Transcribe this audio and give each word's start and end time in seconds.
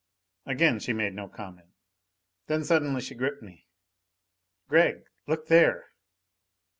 Again 0.47 0.79
she 0.79 0.93
made 0.93 1.13
no 1.13 1.27
comment. 1.27 1.67
Then 2.47 2.63
suddenly 2.63 3.01
she 3.01 3.13
gripped 3.13 3.43
me. 3.43 3.67
"Gregg, 4.67 5.03
look 5.27 5.45
there!" 5.45 5.91